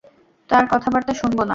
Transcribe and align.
তার 0.49 0.63
কথাবার্তা 0.71 1.13
শুনব 1.13 1.39
না। 1.39 1.49